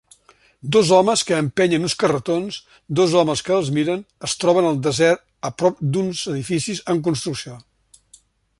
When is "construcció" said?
7.09-7.59